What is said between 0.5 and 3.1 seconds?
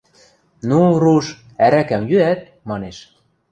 –Ну, руш, ӓрӓкӓм йӱӓт?– манеш.